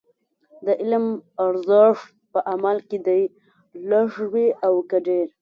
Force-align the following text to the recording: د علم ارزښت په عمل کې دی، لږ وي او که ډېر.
د 0.65 0.67
علم 0.81 1.05
ارزښت 1.47 2.05
په 2.31 2.39
عمل 2.51 2.77
کې 2.89 2.97
دی، 3.07 3.21
لږ 3.89 4.09
وي 4.33 4.47
او 4.65 4.73
که 4.89 4.97
ډېر. 5.07 5.27